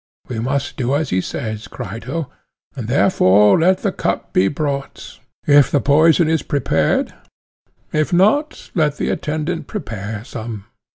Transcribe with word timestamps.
We 0.27 0.39
must 0.39 0.77
do 0.77 0.95
as 0.95 1.11
he 1.11 1.21
says, 1.21 1.67
Crito; 1.67 2.27
and 2.75 2.87
therefore 2.87 3.59
let 3.59 3.83
the 3.83 3.91
cup 3.91 4.33
be 4.33 4.47
brought, 4.47 5.19
if 5.45 5.69
the 5.69 5.79
poison 5.79 6.27
is 6.27 6.41
prepared: 6.41 7.13
if 7.93 8.11
not, 8.11 8.71
let 8.73 8.97
the 8.97 9.09
attendant 9.09 9.67
prepare 9.67 10.23
some. 10.23 10.65